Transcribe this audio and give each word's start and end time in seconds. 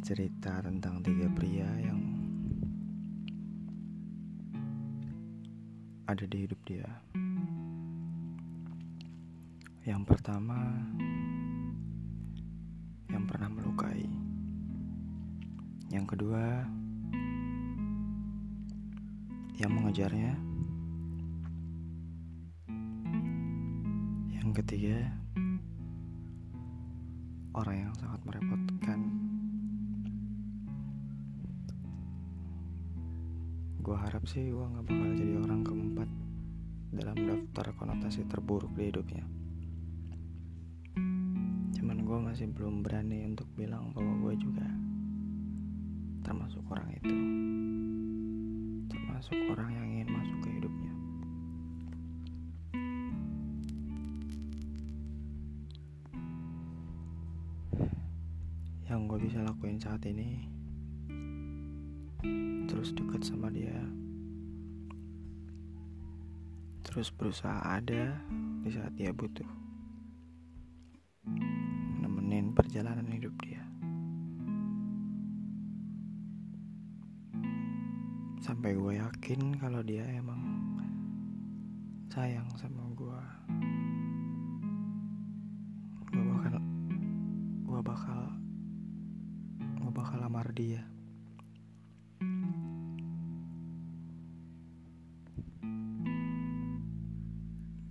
cerita 0.00 0.58
tentang 0.64 1.04
tiga 1.06 1.28
pria 1.30 1.68
yang 1.78 2.00
ada 6.08 6.24
di 6.26 6.48
hidup 6.48 6.58
dia. 6.66 6.88
Yang 9.86 10.02
pertama, 10.08 10.58
yang 13.06 13.22
pernah 13.28 13.52
melukai. 13.54 14.08
Yang 15.94 16.06
kedua, 16.16 16.66
yang 19.60 19.70
mengejarnya. 19.70 20.34
Yang 24.42 24.50
ketiga, 24.64 24.98
orang 27.54 27.76
yang 27.88 27.94
sangat 27.98 28.20
merepotkan. 28.22 29.00
Gue 33.80 33.96
harap 33.98 34.22
sih 34.30 34.54
gue 34.54 34.64
gak 34.70 34.86
bakal 34.86 35.10
jadi 35.18 35.34
orang 35.42 35.60
keempat 35.66 36.08
dalam 36.94 37.16
daftar 37.18 37.66
konotasi 37.74 38.22
terburuk 38.30 38.70
di 38.78 38.90
hidupnya. 38.90 39.24
Cuman 41.74 41.98
gue 42.06 42.18
masih 42.22 42.46
belum 42.54 42.86
berani 42.86 43.26
untuk 43.26 43.50
bilang 43.58 43.90
bahwa 43.90 44.14
gue 44.30 44.34
juga 44.38 44.68
termasuk 46.22 46.62
orang 46.70 46.88
itu. 46.94 47.16
Termasuk 48.94 49.38
orang 49.50 49.70
yang 49.74 49.88
Yang 58.90 59.06
gue 59.06 59.18
bisa 59.30 59.38
lakuin 59.46 59.78
saat 59.78 60.02
ini. 60.02 60.50
Terus 62.66 62.90
dekat 62.90 63.22
sama 63.22 63.46
dia. 63.46 63.78
Terus 66.82 67.14
berusaha 67.14 67.78
ada 67.78 68.18
di 68.66 68.70
saat 68.74 68.90
dia 68.98 69.14
butuh. 69.14 69.46
Nemenin 72.02 72.50
perjalanan 72.50 73.06
hidup 73.14 73.30
dia. 73.46 73.62
Sampai 78.42 78.74
gue 78.74 78.98
yakin 78.98 79.54
kalau 79.62 79.86
dia 79.86 80.02
emang 80.18 80.42
sayang 82.10 82.50
sama 82.58 82.90
gue 82.98 83.22
dia. 90.52 90.84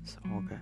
Semoga. 0.04 0.62